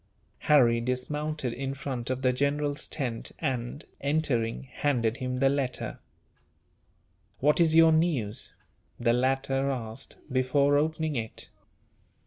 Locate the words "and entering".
3.37-4.63